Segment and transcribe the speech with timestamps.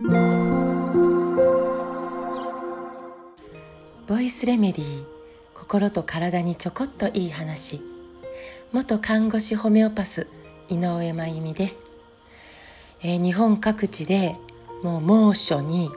[0.00, 0.06] ボ
[4.20, 5.04] イスレメディー
[5.54, 7.82] 心と体にちょこっといい話。
[8.70, 10.28] 元看護師ホメオパス
[10.68, 11.78] 井上真由美です、
[13.02, 14.36] えー、日本各地で
[14.84, 15.90] もう猛暑に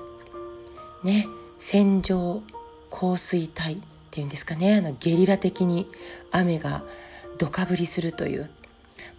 [1.03, 1.27] ね
[1.59, 2.41] 線状
[2.89, 3.77] 降水帯っ
[4.09, 4.77] ていうんですかね。
[4.77, 5.87] あのゲリラ的に
[6.31, 6.81] 雨が
[7.37, 8.49] どか降りするという。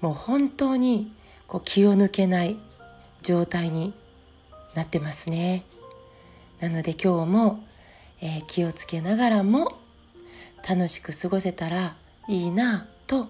[0.01, 1.13] もう本当に
[1.47, 2.57] こう気を抜けない
[3.23, 3.95] 状態に
[4.75, 5.65] なってますね。
[6.61, 7.65] なので今日も、
[8.21, 9.79] えー、気をつけながらも
[10.69, 11.97] 楽しく過ごせたら
[12.29, 13.29] いいなと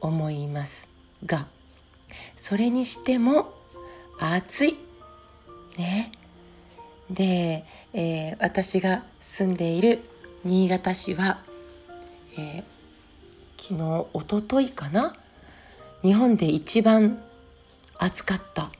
[0.00, 0.88] 思います
[1.26, 1.46] が
[2.36, 3.52] それにしても
[4.20, 4.76] 暑い。
[5.76, 6.12] ね。
[7.10, 10.00] で、えー、私が住んでいる
[10.44, 11.40] 新潟市は、
[12.38, 12.64] えー、
[13.60, 15.16] 昨日おとといかな？
[16.02, 17.22] 日本で一番
[17.98, 18.70] 暑かった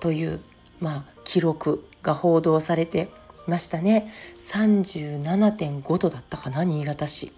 [0.00, 0.40] という、
[0.80, 3.10] まあ、記録が報道されて
[3.46, 4.10] ましたね。
[4.38, 7.32] 37.5度だったかな新潟市。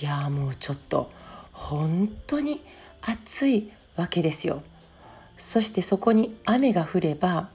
[0.00, 1.10] いやもうちょっと
[1.52, 2.64] 本当に
[3.02, 4.62] 暑いわけですよ。
[5.36, 7.50] そしてそこに雨が降れば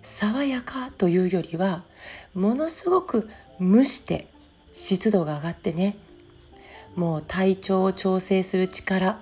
[0.00, 1.82] 爽やかというよりは
[2.32, 3.28] ものすごく
[3.60, 4.28] 蒸して
[4.72, 5.98] 湿度が上がってね
[6.96, 9.20] もう体調を調整する力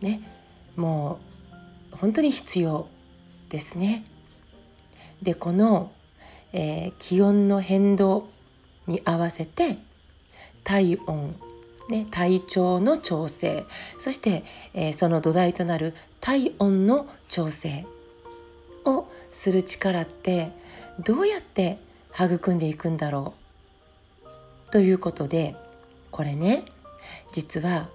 [0.00, 0.22] ね
[0.76, 1.18] も
[1.92, 2.86] う本当に必要
[3.48, 4.04] ですね。
[5.22, 5.92] でこの、
[6.52, 8.28] えー、気温の変動
[8.86, 9.78] に合わせて
[10.64, 11.34] 体温、
[11.88, 13.64] ね、体調の調整
[13.98, 17.86] そして、えー、その土台となる体温の調整
[18.84, 20.50] をする力って
[20.98, 21.78] どうやって
[22.14, 23.34] 育んでいくんだろ
[24.68, 24.72] う？
[24.72, 25.54] ということで
[26.10, 26.64] これね
[27.32, 27.88] 実は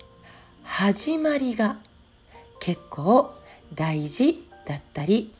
[0.64, 1.78] 始まりが
[2.60, 3.34] 結構
[3.74, 5.34] 大事だったり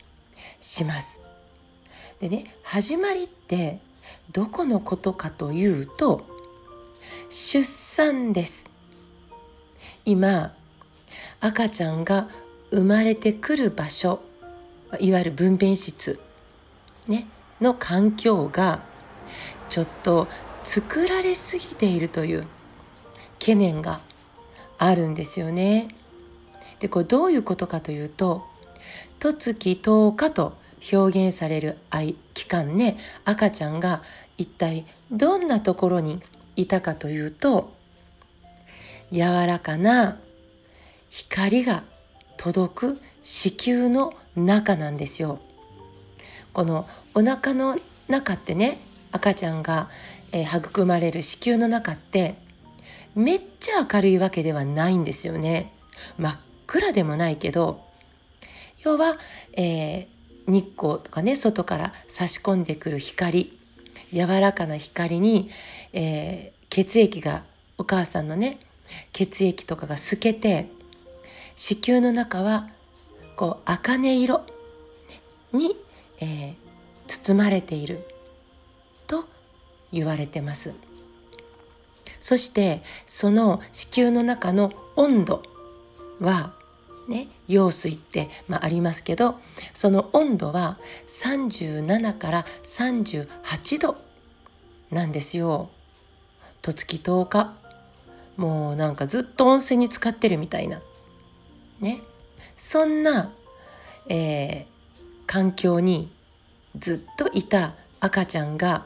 [0.60, 1.20] します。
[2.20, 3.80] でね始まりって
[4.32, 6.26] どこのことかというと
[7.30, 8.70] 出産です。
[10.06, 10.56] 今
[11.40, 12.30] 赤ちゃんが
[12.72, 14.22] 生まれてくる場所
[15.00, 16.20] いわゆる分娩室、
[17.08, 17.28] ね、
[17.60, 18.82] の環境が
[19.68, 20.28] ちょっと
[20.64, 22.48] 作られすぎているという
[23.40, 24.00] 懸念が
[24.78, 25.90] あるんですよね。
[26.80, 28.46] でこれどういうことかというと
[29.20, 30.54] 「とつき10日」と
[30.92, 34.04] 表現される愛期間ね赤ちゃんが
[34.38, 36.22] 一体どんなところに
[36.56, 37.74] いたかというと
[39.12, 40.18] 柔らかな
[41.10, 41.84] 光が
[42.38, 45.40] 届く子宮の中なんですよ。
[46.54, 47.78] このお腹の
[48.08, 48.80] 中ってね
[49.12, 49.90] 赤ちゃんが、
[50.32, 52.36] え、育まれる子宮の中って
[53.16, 55.72] めっちゃ明るいわけではないんですよね。
[56.18, 57.82] 真っ暗でもないけど
[58.84, 59.18] 要は、
[59.54, 60.08] えー、
[60.48, 63.54] 日光とかね外から差し込んでくる光
[64.14, 65.50] 柔らかな光に、
[65.94, 67.44] えー、血液が
[67.78, 68.60] お母さんのね
[69.12, 70.70] 血液とかが透けて
[71.56, 72.70] 子宮の中は
[73.36, 74.46] こう茜色
[75.52, 75.76] に、
[76.20, 76.56] えー、
[77.08, 78.06] 包まれている
[79.08, 79.26] と
[79.92, 80.74] 言われてます。
[82.20, 85.44] そしてその子宮の中の温度
[86.20, 86.54] は
[87.08, 89.40] ね、羊水って、まあ、ありますけど
[89.74, 93.98] その温度は37から38度
[94.92, 95.70] なんですよ。
[96.62, 97.54] とつき10日
[98.36, 100.82] もうなんかずっと温泉に浸かってるみたいな。
[101.80, 102.02] ね。
[102.56, 103.32] そんな、
[104.10, 104.66] えー、
[105.26, 106.12] 環境に
[106.78, 108.86] ずっといた赤ちゃんが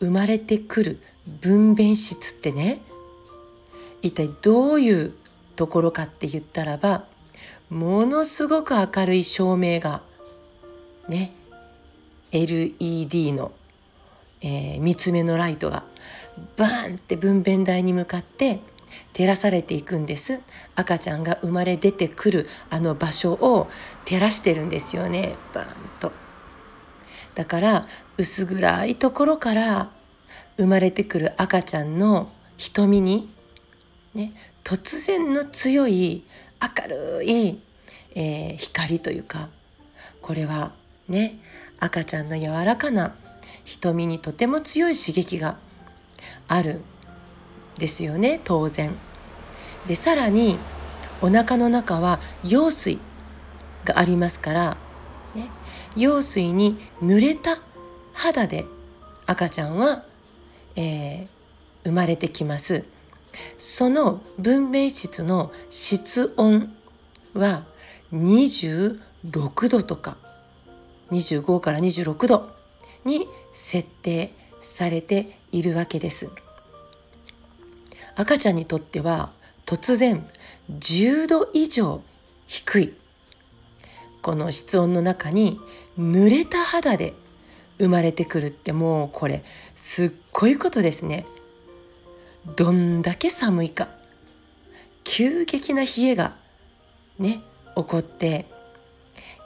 [0.00, 1.00] 生まれてくる
[1.40, 2.80] 分娩室ってね
[4.02, 5.14] 一体どういう
[5.56, 7.04] ところかって言ったらば
[7.70, 10.02] ものすごく明るい照明が
[11.08, 11.32] ね
[12.32, 13.52] LED の、
[14.40, 15.84] えー、三つ目のライトが
[16.56, 18.60] バーンって分娩台に向かって
[19.12, 20.40] 照らされていくんです。
[20.76, 23.68] 赤ちゃんが生まれ出てくるあの場所を
[24.04, 25.36] 照らしてるんですよね。
[25.52, 26.12] バーンと。
[27.34, 29.90] だから薄暗いところから
[30.56, 33.32] 生まれてくる赤ちゃんの瞳に
[34.14, 34.32] ね
[34.64, 36.24] 突然の強い
[36.60, 37.60] 明るい、
[38.20, 39.48] えー、光というか
[40.20, 40.72] これは
[41.08, 41.38] ね
[41.78, 43.14] 赤ちゃんの柔らかな
[43.64, 45.56] 瞳にとても強い刺激が
[46.48, 46.80] ある
[47.78, 48.92] ですよね当然。
[49.86, 50.58] でさらに
[51.22, 52.98] お腹の中は羊水
[53.84, 54.76] がありますから、
[55.36, 55.48] ね、
[55.94, 57.58] 羊水に濡れた
[58.12, 58.66] 肌で
[59.26, 60.02] 赤ちゃんは、
[60.74, 61.26] えー、
[61.84, 62.84] 生まれてきます。
[63.56, 66.74] その分娩室の室温
[67.34, 67.64] は
[68.12, 70.16] 26度とか
[71.10, 72.50] 25から26度
[73.04, 76.30] に設定されているわけです。
[78.16, 79.30] 赤ちゃんにとっては
[79.64, 80.26] 突然
[80.70, 82.02] 10度以上
[82.46, 82.94] 低い。
[84.22, 85.60] この室温の中に
[85.98, 87.14] 濡れた肌で
[87.78, 89.44] 生まれてくるってもうこれ
[89.74, 91.26] すっごいことですね。
[92.56, 93.88] どんだけ寒いか。
[95.04, 96.36] 急激な冷えが
[97.18, 97.42] ね
[97.78, 98.46] 起こって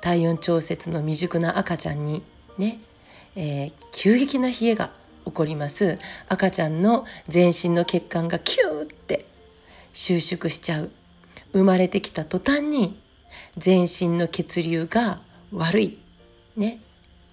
[0.01, 2.23] 体温調節の未熟な赤ちゃんに
[2.57, 2.81] ね、
[3.37, 4.91] えー、急激な冷えが
[5.27, 5.99] 起こります。
[6.29, 9.27] 赤ちゃんの全身の血管がキューって
[9.93, 10.91] 収縮しちゃう。
[11.53, 12.99] 生まれてきた途端に
[13.59, 15.21] 全身の血流が
[15.53, 15.99] 悪い。
[16.57, 16.81] ね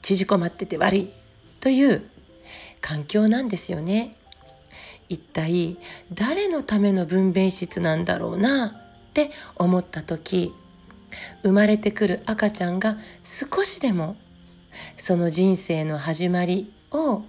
[0.02, 1.10] 縮こまってて悪い。
[1.62, 2.04] という
[2.82, 4.16] 環境なんですよね。
[5.08, 5.78] 一体
[6.14, 10.54] 誰のための分娩室なんだろうなって思った時
[11.44, 14.16] 生まれてくる赤ちゃんが少しでも
[14.98, 17.24] その人生の始まりを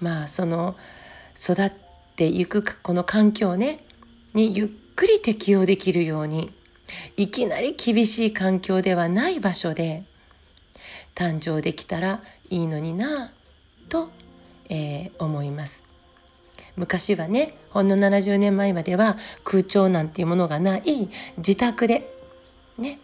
[0.00, 0.76] まあその
[1.36, 1.72] 育っ
[2.16, 3.84] ていくこの環境ね
[4.34, 6.52] にゆっくり適応できるように
[7.16, 10.04] いきなり厳しい環境ではない場所で
[11.14, 13.32] 誕生できたらいいのにな
[13.88, 14.10] と、
[14.68, 15.84] えー、思います。
[16.76, 21.08] 昔はねほんの70年前までは空調なんていうものがない
[21.38, 22.15] 自宅で
[22.78, 23.00] ね、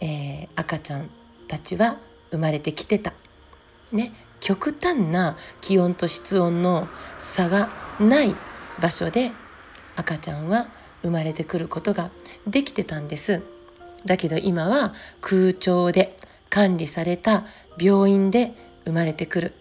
[0.00, 1.10] えー、赤ちゃん
[1.46, 1.98] たちは
[2.30, 3.12] 生まれてきてた。
[3.92, 6.88] ね極端な気温と室温の
[7.18, 8.34] 差がない
[8.80, 9.32] 場所で
[9.96, 10.68] 赤ちゃんは
[11.02, 12.10] 生まれてくることが
[12.46, 13.42] できてたんです。
[14.04, 16.16] だけど今は空調で
[16.50, 17.44] 管理された
[17.78, 18.54] 病院で
[18.84, 19.54] 生まれてくる。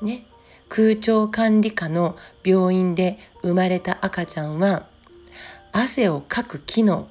[0.00, 0.24] ね。
[0.68, 4.86] 空調管理下の病院で生まれた赤ちゃんは
[5.72, 7.08] 汗をかく機能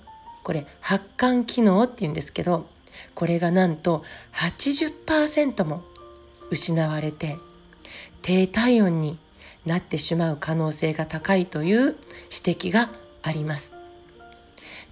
[0.47, 2.67] これ発汗機能っていうんですけど
[3.15, 5.83] これがなんと80%も
[6.49, 7.35] 失われて
[8.21, 9.17] 低体温に
[9.65, 11.97] なってしまう可能性が高いという指
[12.29, 12.89] 摘が
[13.23, 13.73] あります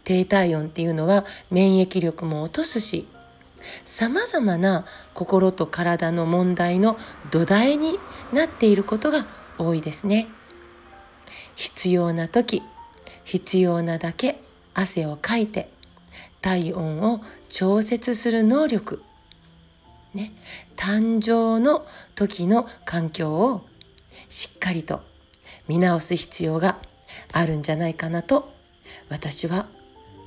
[0.04, 3.08] 低体温っていうのは免疫力も落とすし
[3.86, 6.98] さまざまな心と体の問題の
[7.32, 7.98] 土台に
[8.34, 9.26] なっていることが
[9.58, 10.28] 多いですね。
[11.56, 12.62] 必要な時
[13.24, 14.45] 必要なだけ
[14.76, 15.70] 汗をかいて
[16.42, 19.02] 体温を調節する能力
[20.14, 20.32] ね
[20.76, 23.66] 誕生の時の環境を
[24.30, 25.02] しっかりと
[25.68, 26.78] 見直す必要が
[27.34, 28.54] あるんじゃないかなと
[29.10, 29.66] 私は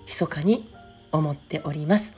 [0.06, 0.72] 密かに
[1.12, 2.14] 思っております。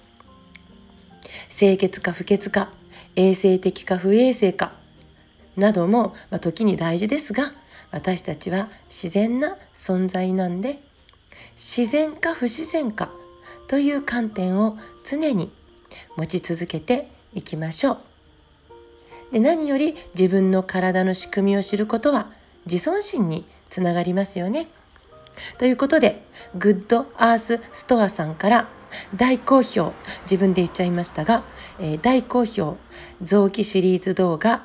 [1.49, 2.71] 清潔か不潔か
[3.17, 4.73] 衛生的か不衛生か
[5.57, 7.53] なども、まあ、時に大事ですが
[7.91, 10.81] 私たちは自然な存在なんで
[11.55, 13.11] 自然か不自然か
[13.69, 15.53] という観点を常に
[16.17, 17.99] 持ち続けていきましょう。
[19.33, 22.31] で何より自分の体の仕組みを知ることは
[22.67, 24.69] 自尊心につながりますよね。
[25.59, 26.23] ということで、
[26.59, 28.69] グッドアースストアさんから
[29.15, 29.93] 大好評、
[30.23, 31.45] 自分で言っちゃいましたが、
[31.79, 32.77] えー、大好評、
[33.23, 34.65] 臓器シリーズ動画、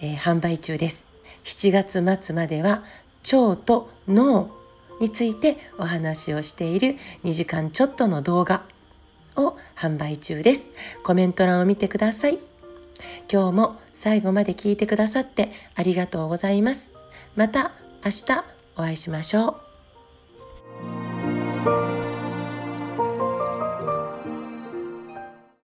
[0.00, 1.06] えー、販売中です。
[1.44, 1.70] 7
[2.02, 2.82] 月末までは
[3.32, 4.50] 腸と脳
[5.00, 8.62] についてお話をしている2時間ちょっとの動画
[9.36, 10.68] を販売中です。
[11.02, 12.38] コメント欄を見てください。
[13.32, 16.90] 今日も最後まで聞いてくださってありがとうございます。
[17.34, 17.72] また
[18.04, 18.44] 明日
[18.76, 19.69] お会いしましょう。